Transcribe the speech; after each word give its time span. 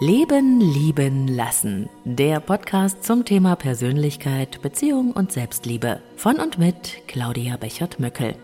Leben, 0.00 0.60
Lieben, 0.60 1.26
Lassen. 1.26 1.88
Der 2.04 2.38
Podcast 2.38 3.02
zum 3.02 3.24
Thema 3.24 3.56
Persönlichkeit, 3.56 4.62
Beziehung 4.62 5.10
und 5.10 5.32
Selbstliebe. 5.32 6.00
Von 6.14 6.36
und 6.36 6.56
mit 6.56 7.02
Claudia 7.08 7.56
Bechert-Möckel. 7.56 8.36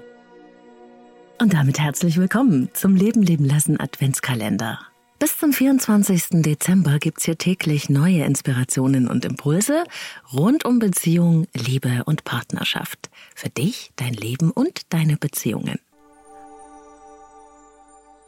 Und 1.40 1.54
damit 1.54 1.78
herzlich 1.78 2.16
willkommen 2.16 2.70
zum 2.72 2.96
Leben, 2.96 3.22
Leben, 3.22 3.44
Lassen 3.44 3.78
Adventskalender. 3.78 4.80
Bis 5.20 5.38
zum 5.38 5.52
24. 5.52 6.42
Dezember 6.42 6.98
gibt's 6.98 7.24
hier 7.24 7.38
täglich 7.38 7.88
neue 7.88 8.24
Inspirationen 8.24 9.06
und 9.06 9.24
Impulse 9.24 9.84
rund 10.32 10.64
um 10.64 10.80
Beziehung, 10.80 11.46
Liebe 11.54 12.02
und 12.04 12.24
Partnerschaft. 12.24 13.10
Für 13.36 13.48
dich, 13.48 13.92
dein 13.94 14.14
Leben 14.14 14.50
und 14.50 14.92
deine 14.92 15.16
Beziehungen. 15.16 15.78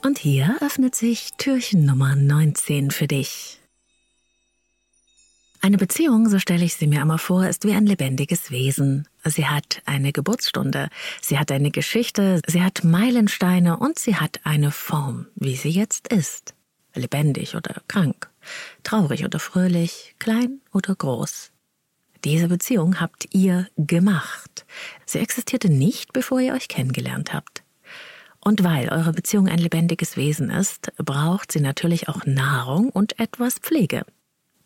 Und 0.07 0.21
hier 0.21 0.57
öffnet 0.61 0.95
sich 0.95 1.33
Türchen 1.37 1.85
Nummer 1.85 2.15
19 2.15 2.93
für 2.93 3.09
dich. 3.09 3.59
Eine 5.61 5.79
Beziehung, 5.79 6.29
so 6.29 6.39
stelle 6.39 6.65
ich 6.65 6.77
sie 6.77 6.87
mir 6.87 7.03
immer 7.03 7.19
vor, 7.19 7.45
ist 7.49 7.65
wie 7.65 7.73
ein 7.73 7.87
lebendiges 7.87 8.53
Wesen. 8.53 9.09
Sie 9.25 9.49
hat 9.49 9.83
eine 9.85 10.13
Geburtsstunde, 10.13 10.91
sie 11.21 11.41
hat 11.41 11.51
eine 11.51 11.73
Geschichte, 11.73 12.41
sie 12.47 12.63
hat 12.63 12.85
Meilensteine 12.85 13.79
und 13.79 13.99
sie 13.99 14.15
hat 14.15 14.39
eine 14.45 14.71
Form, 14.71 15.27
wie 15.35 15.57
sie 15.57 15.71
jetzt 15.71 16.07
ist. 16.07 16.55
Lebendig 16.95 17.57
oder 17.57 17.83
krank, 17.89 18.31
traurig 18.85 19.25
oder 19.25 19.41
fröhlich, 19.41 20.15
klein 20.21 20.61
oder 20.73 20.95
groß. 20.95 21.51
Diese 22.23 22.47
Beziehung 22.47 23.01
habt 23.01 23.35
ihr 23.35 23.67
gemacht. 23.77 24.67
Sie 25.05 25.19
existierte 25.19 25.69
nicht, 25.69 26.13
bevor 26.13 26.39
ihr 26.39 26.55
euch 26.55 26.69
kennengelernt 26.69 27.35
habt. 27.35 27.66
Und 28.47 28.63
weil 28.63 28.91
eure 28.91 29.13
Beziehung 29.13 29.49
ein 29.49 29.59
lebendiges 29.59 30.17
Wesen 30.17 30.51
ist, 30.51 30.93
braucht 30.99 31.51
sie 31.51 31.59
natürlich 31.59 32.09
auch 32.09 32.27
Nahrung 32.27 32.91
und 32.91 33.19
etwas 33.19 33.59
Pflege. 33.59 34.05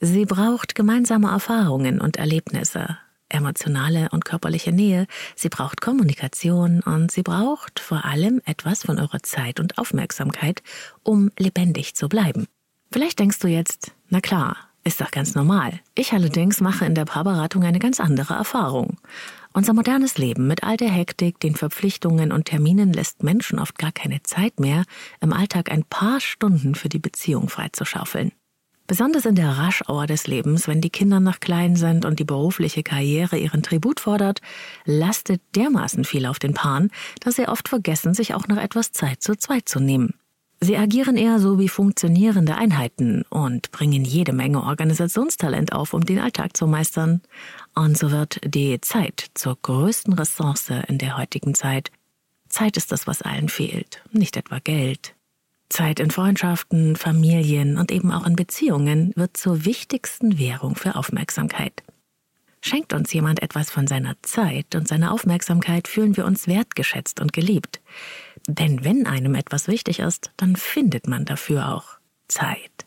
Sie 0.01 0.27
braucht 0.27 0.75
gemeinsame 0.75 1.31
Erfahrungen 1.31 1.99
und 1.99 2.19
Erlebnisse, 2.19 2.99
emotionale 3.31 4.11
und 4.11 4.27
körperliche 4.27 4.71
Nähe, 4.71 5.07
sie 5.35 5.49
braucht 5.49 5.81
Kommunikation 5.81 6.83
und 6.83 7.11
sie 7.11 7.23
braucht 7.23 7.81
vor 7.81 8.05
allem 8.05 8.43
etwas 8.45 8.83
von 8.83 8.99
eurer 8.99 9.23
Zeit 9.23 9.59
und 9.61 9.79
Aufmerksamkeit, 9.79 10.63
um 11.03 11.31
lebendig 11.39 11.95
zu 11.95 12.11
bleiben. 12.11 12.49
Vielleicht 12.93 13.19
denkst 13.19 13.39
du 13.39 13.49
jetzt, 13.49 13.93
na 14.11 14.21
klar, 14.21 14.59
ist 14.85 15.01
doch 15.01 15.11
ganz 15.11 15.35
normal. 15.35 15.81
Ich 15.95 16.13
allerdings 16.13 16.61
mache 16.61 16.85
in 16.85 16.95
der 16.95 17.07
Paarberatung 17.07 17.65
eine 17.65 17.79
ganz 17.79 17.99
andere 17.99 18.35
Erfahrung. 18.35 18.99
Unser 19.53 19.73
modernes 19.73 20.17
Leben 20.17 20.47
mit 20.47 20.63
all 20.63 20.77
der 20.77 20.91
Hektik, 20.91 21.41
den 21.41 21.57
Verpflichtungen 21.57 22.31
und 22.31 22.45
Terminen 22.45 22.93
lässt 22.93 23.25
Menschen 23.25 23.59
oft 23.59 23.79
gar 23.79 23.91
keine 23.91 24.23
Zeit 24.23 24.61
mehr, 24.61 24.85
im 25.21 25.33
Alltag 25.33 25.73
ein 25.73 25.83
paar 25.85 26.21
Stunden 26.21 26.77
für 26.77 26.89
die 26.89 27.01
Beziehung 27.01 27.49
freizuschaufeln. 27.49 28.31
Besonders 28.87 29.25
in 29.25 29.35
der 29.35 29.51
Raschauer 29.51 30.07
des 30.07 30.29
Lebens, 30.29 30.69
wenn 30.69 30.81
die 30.81 30.91
Kinder 30.91 31.19
noch 31.19 31.41
klein 31.41 31.75
sind 31.75 32.05
und 32.05 32.21
die 32.21 32.25
berufliche 32.25 32.83
Karriere 32.83 33.39
ihren 33.39 33.63
Tribut 33.63 34.01
fordert, 34.01 34.41
lastet 34.85 35.43
dermaßen 35.57 36.05
viel 36.05 36.27
auf 36.27 36.39
den 36.39 36.55
Paaren, 36.55 36.91
dass 37.21 37.37
sie 37.37 37.49
oft 37.49 37.69
vergessen, 37.69 38.15
sich 38.15 38.35
auch 38.35 38.47
noch 38.47 38.57
etwas 38.57 38.93
Zeit 38.93 39.23
zu 39.23 39.37
zweit 39.37 39.69
zu 39.69 39.81
nehmen. 39.81 40.15
Sie 40.63 40.77
agieren 40.77 41.17
eher 41.17 41.39
so 41.39 41.59
wie 41.59 41.69
funktionierende 41.69 42.55
Einheiten 42.55 43.23
und 43.31 43.71
bringen 43.71 44.05
jede 44.05 44.35
Menge 44.35 44.63
Organisationstalent 44.63 45.73
auf, 45.73 45.95
um 45.95 46.05
den 46.05 46.19
Alltag 46.19 46.55
zu 46.55 46.67
meistern. 46.67 47.23
Und 47.75 47.97
so 47.97 48.11
wird 48.11 48.41
die 48.45 48.79
Zeit 48.83 49.31
zur 49.33 49.57
größten 49.61 50.13
Ressource 50.13 50.71
in 50.87 50.99
der 50.99 51.17
heutigen 51.17 51.55
Zeit. 51.55 51.91
Zeit 52.51 52.77
ist 52.77 52.93
das, 52.93 53.07
was 53.07 53.23
allen 53.23 53.49
fehlt, 53.49 54.03
nicht 54.13 54.37
etwa 54.37 54.59
Geld. 54.59 55.15
Zeit 55.71 55.99
in 55.99 56.11
Freundschaften, 56.11 56.97
Familien 56.97 57.79
und 57.79 57.91
eben 57.91 58.13
auch 58.13 58.27
in 58.27 58.37
Beziehungen 58.37 59.13
wird 59.17 59.37
zur 59.37 59.65
wichtigsten 59.65 60.39
Währung 60.39 60.75
für 60.75 60.97
Aufmerksamkeit. 60.97 61.85
Schenkt 62.61 62.93
uns 62.93 63.13
jemand 63.15 63.41
etwas 63.41 63.71
von 63.71 63.87
seiner 63.87 64.17
Zeit 64.23 64.75
und 64.75 64.87
seiner 64.87 65.13
Aufmerksamkeit, 65.13 65.89
fühlen 65.89 66.17
wir 66.19 66.27
uns 66.27 66.47
wertgeschätzt 66.47 67.21
und 67.21 67.33
geliebt. 67.33 67.81
Denn 68.55 68.85
wenn 68.85 69.07
einem 69.07 69.35
etwas 69.35 69.69
wichtig 69.69 70.01
ist, 70.01 70.31
dann 70.37 70.57
findet 70.57 71.07
man 71.07 71.25
dafür 71.25 71.75
auch 71.75 71.99
Zeit. 72.29 72.87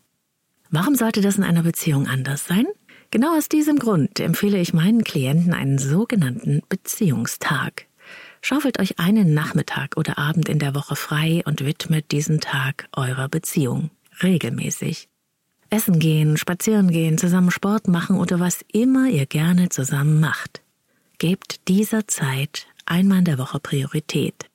Warum 0.69 0.96
sollte 0.96 1.22
das 1.22 1.38
in 1.38 1.44
einer 1.44 1.63
Beziehung 1.63 2.07
anders 2.07 2.47
sein? 2.47 2.66
Genau 3.12 3.38
aus 3.38 3.47
diesem 3.47 3.78
Grund 3.78 4.19
empfehle 4.19 4.57
ich 4.57 4.74
meinen 4.74 5.03
Klienten 5.03 5.53
einen 5.53 5.78
sogenannten 5.78 6.62
Beziehungstag. 6.68 7.85
Schaufelt 8.41 8.79
euch 8.79 9.00
einen 9.00 9.34
Nachmittag 9.34 9.96
oder 9.97 10.18
Abend 10.18 10.50
in 10.50 10.59
der 10.59 10.75
Woche 10.75 10.96
frei 10.96 11.44
und 11.46 11.63
widmet 11.63 12.12
diesen 12.12 12.41
Tag 12.41 12.88
eurer 12.91 13.30
Beziehung. 13.30 13.91
Regelmäßig. 14.22 15.07
Essen 15.69 16.00
gehen, 16.00 16.38
spazieren 16.38 16.91
gehen, 16.91 17.18
zusammen 17.18 17.51
Sport 17.51 17.88
machen 17.88 18.18
oder 18.18 18.40
was 18.40 18.66
immer 18.72 19.07
ihr 19.07 19.25
gerne 19.25 19.69
zusammen 19.69 20.19
macht. 20.19 20.62
Gebt 21.19 21.68
dieser 21.68 22.07
Zeit 22.07 22.68
einmal 22.85 23.19
in 23.19 23.25
der 23.25 23.38
Woche 23.38 23.59
Priorität. 23.59 24.50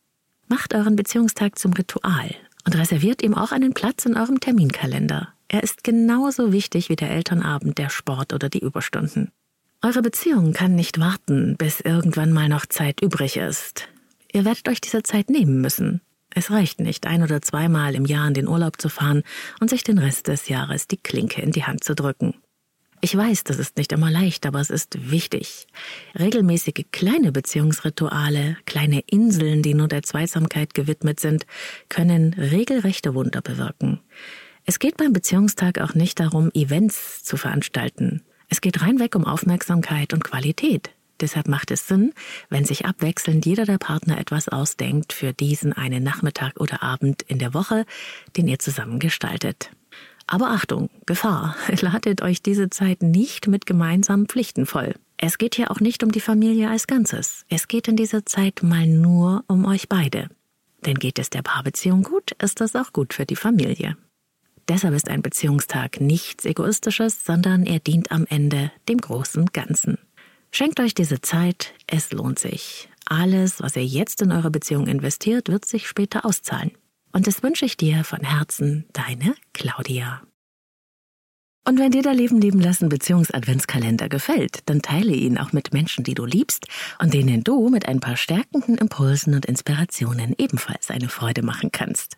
Macht 0.48 0.74
euren 0.74 0.96
Beziehungstag 0.96 1.58
zum 1.58 1.74
Ritual 1.74 2.34
und 2.64 2.76
reserviert 2.76 3.22
ihm 3.22 3.34
auch 3.34 3.52
einen 3.52 3.74
Platz 3.74 4.06
in 4.06 4.16
eurem 4.16 4.40
Terminkalender. 4.40 5.28
Er 5.48 5.62
ist 5.62 5.84
genauso 5.84 6.52
wichtig 6.52 6.88
wie 6.88 6.96
der 6.96 7.10
Elternabend, 7.10 7.76
der 7.76 7.90
Sport 7.90 8.32
oder 8.32 8.48
die 8.48 8.60
Überstunden. 8.60 9.30
Eure 9.82 10.02
Beziehung 10.02 10.54
kann 10.54 10.74
nicht 10.74 10.98
warten, 10.98 11.56
bis 11.56 11.80
irgendwann 11.80 12.32
mal 12.32 12.48
noch 12.48 12.66
Zeit 12.66 13.02
übrig 13.02 13.36
ist. 13.36 13.88
Ihr 14.32 14.44
werdet 14.44 14.68
euch 14.68 14.80
diese 14.80 15.02
Zeit 15.02 15.30
nehmen 15.30 15.60
müssen. 15.60 16.00
Es 16.34 16.50
reicht 16.50 16.80
nicht, 16.80 17.06
ein 17.06 17.22
oder 17.22 17.42
zweimal 17.42 17.94
im 17.94 18.06
Jahr 18.06 18.28
in 18.28 18.34
den 18.34 18.48
Urlaub 18.48 18.80
zu 18.80 18.88
fahren 18.88 19.22
und 19.60 19.70
sich 19.70 19.84
den 19.84 19.98
Rest 19.98 20.28
des 20.28 20.48
Jahres 20.48 20.88
die 20.88 20.96
Klinke 20.98 21.42
in 21.42 21.52
die 21.52 21.64
Hand 21.64 21.84
zu 21.84 21.94
drücken. 21.94 22.34
Ich 23.00 23.16
weiß, 23.16 23.44
das 23.44 23.58
ist 23.58 23.76
nicht 23.76 23.92
immer 23.92 24.10
leicht, 24.10 24.44
aber 24.44 24.60
es 24.60 24.70
ist 24.70 25.10
wichtig. 25.10 25.66
Regelmäßige 26.18 26.84
kleine 26.90 27.30
Beziehungsrituale, 27.30 28.56
kleine 28.66 29.00
Inseln, 29.06 29.62
die 29.62 29.74
nur 29.74 29.86
der 29.86 30.02
Zweisamkeit 30.02 30.74
gewidmet 30.74 31.20
sind, 31.20 31.46
können 31.88 32.34
regelrechte 32.34 33.14
Wunder 33.14 33.40
bewirken. 33.40 34.00
Es 34.64 34.80
geht 34.80 34.96
beim 34.96 35.12
Beziehungstag 35.12 35.80
auch 35.80 35.94
nicht 35.94 36.18
darum, 36.18 36.50
Events 36.54 37.22
zu 37.22 37.36
veranstalten. 37.36 38.22
Es 38.48 38.60
geht 38.60 38.82
reinweg 38.82 39.14
um 39.14 39.24
Aufmerksamkeit 39.24 40.12
und 40.12 40.24
Qualität. 40.24 40.90
Deshalb 41.20 41.48
macht 41.48 41.70
es 41.70 41.86
Sinn, 41.86 42.12
wenn 42.48 42.64
sich 42.64 42.84
abwechselnd 42.84 43.46
jeder 43.46 43.64
der 43.64 43.78
Partner 43.78 44.18
etwas 44.18 44.48
ausdenkt 44.48 45.12
für 45.12 45.32
diesen 45.32 45.72
einen 45.72 46.02
Nachmittag 46.02 46.60
oder 46.60 46.82
Abend 46.82 47.22
in 47.22 47.38
der 47.38 47.54
Woche, 47.54 47.86
den 48.36 48.48
ihr 48.48 48.58
zusammen 48.58 48.98
gestaltet. 48.98 49.70
Aber 50.30 50.50
Achtung, 50.50 50.90
Gefahr, 51.06 51.56
ladet 51.80 52.22
euch 52.22 52.42
diese 52.42 52.70
Zeit 52.70 53.02
nicht 53.02 53.48
mit 53.48 53.66
gemeinsamen 53.66 54.26
Pflichten 54.26 54.66
voll. 54.66 54.94
Es 55.16 55.38
geht 55.38 55.56
hier 55.56 55.72
auch 55.72 55.80
nicht 55.80 56.04
um 56.04 56.12
die 56.12 56.20
Familie 56.20 56.70
als 56.70 56.86
Ganzes. 56.86 57.44
Es 57.48 57.66
geht 57.66 57.88
in 57.88 57.96
dieser 57.96 58.24
Zeit 58.24 58.62
mal 58.62 58.86
nur 58.86 59.42
um 59.48 59.64
euch 59.64 59.88
beide. 59.88 60.28
Denn 60.84 60.94
geht 60.94 61.18
es 61.18 61.30
der 61.30 61.42
Paarbeziehung 61.42 62.04
gut, 62.04 62.32
ist 62.40 62.60
das 62.60 62.76
auch 62.76 62.92
gut 62.92 63.14
für 63.14 63.26
die 63.26 63.36
Familie. 63.36 63.96
Deshalb 64.68 64.94
ist 64.94 65.08
ein 65.08 65.22
Beziehungstag 65.22 66.00
nichts 66.00 66.44
Egoistisches, 66.44 67.24
sondern 67.24 67.64
er 67.64 67.80
dient 67.80 68.12
am 68.12 68.26
Ende 68.28 68.70
dem 68.88 68.98
großen 68.98 69.46
Ganzen. 69.46 69.98
Schenkt 70.50 70.78
euch 70.78 70.94
diese 70.94 71.20
Zeit, 71.22 71.72
es 71.86 72.12
lohnt 72.12 72.38
sich. 72.38 72.88
Alles, 73.06 73.62
was 73.62 73.76
ihr 73.76 73.84
jetzt 73.86 74.20
in 74.20 74.30
eure 74.30 74.50
Beziehung 74.50 74.86
investiert, 74.86 75.48
wird 75.48 75.64
sich 75.64 75.88
später 75.88 76.26
auszahlen. 76.26 76.72
Und 77.12 77.26
das 77.26 77.42
wünsche 77.42 77.64
ich 77.64 77.76
dir 77.76 78.04
von 78.04 78.20
Herzen, 78.20 78.86
deine 78.92 79.34
Claudia. 79.52 80.22
Und 81.64 81.78
wenn 81.78 81.90
dir 81.90 82.02
der 82.02 82.14
Leben 82.14 82.40
leben 82.40 82.60
lassen 82.60 82.88
Beziehungs-Adventskalender 82.88 84.08
gefällt, 84.08 84.60
dann 84.66 84.80
teile 84.80 85.12
ihn 85.12 85.36
auch 85.36 85.52
mit 85.52 85.74
Menschen, 85.74 86.02
die 86.02 86.14
du 86.14 86.24
liebst 86.24 86.66
und 86.98 87.12
denen 87.12 87.44
du 87.44 87.68
mit 87.68 87.86
ein 87.86 88.00
paar 88.00 88.16
stärkenden 88.16 88.78
Impulsen 88.78 89.34
und 89.34 89.44
Inspirationen 89.44 90.34
ebenfalls 90.38 90.90
eine 90.90 91.10
Freude 91.10 91.42
machen 91.42 91.70
kannst. 91.70 92.16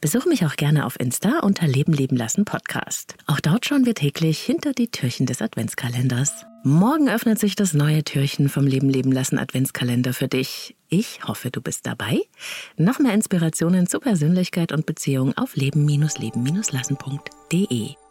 Besuche 0.00 0.28
mich 0.28 0.46
auch 0.46 0.54
gerne 0.54 0.86
auf 0.86 1.00
Insta 1.00 1.40
unter 1.40 1.66
Leben 1.66 1.92
leben 1.92 2.14
lassen 2.16 2.44
Podcast. 2.44 3.16
Auch 3.26 3.40
dort 3.40 3.66
schauen 3.66 3.86
wir 3.86 3.94
täglich 3.94 4.38
hinter 4.40 4.72
die 4.72 4.86
Türchen 4.88 5.26
des 5.26 5.42
Adventskalenders. 5.42 6.46
Morgen 6.62 7.08
öffnet 7.08 7.40
sich 7.40 7.56
das 7.56 7.74
neue 7.74 8.04
Türchen 8.04 8.48
vom 8.48 8.68
Leben 8.68 8.88
leben 8.88 9.10
lassen 9.10 9.38
Adventskalender 9.38 10.12
für 10.12 10.28
dich. 10.28 10.76
Ich 10.88 11.24
hoffe, 11.26 11.50
du 11.50 11.60
bist 11.60 11.86
dabei. 11.86 12.20
Noch 12.76 13.00
mehr 13.00 13.14
Inspirationen 13.14 13.88
zu 13.88 13.98
Persönlichkeit 13.98 14.70
und 14.72 14.86
Beziehung 14.86 15.36
auf 15.36 15.56
leben-leben-lassen.de. 15.56 18.05